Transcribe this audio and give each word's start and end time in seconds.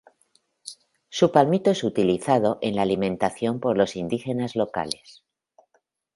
Su 1.09 1.31
palmito 1.31 1.69
es 1.69 1.83
utilizado 1.83 2.57
en 2.63 2.75
la 2.75 2.81
alimentación 2.81 3.59
por 3.59 3.77
los 3.77 3.95
indígenas 3.95 4.55
locales. 4.55 5.23